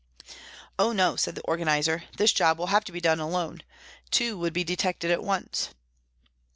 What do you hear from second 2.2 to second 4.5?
job will have to be done alone two